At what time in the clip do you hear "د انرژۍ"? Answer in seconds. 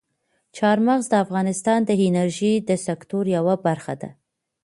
1.85-2.53